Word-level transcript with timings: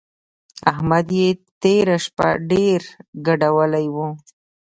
احمد 0.71 1.07
يې 1.19 1.27
تېره 1.61 1.97
شپه 2.05 2.27
ډېر 2.51 2.81
ګډولی 3.27 3.85
وو. 3.93 4.07